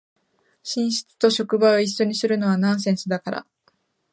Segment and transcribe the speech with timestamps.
[0.63, 3.45] 寝室と職場を一緒にするのはナンセンスだから